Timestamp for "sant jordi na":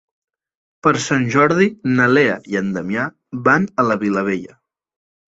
1.07-2.07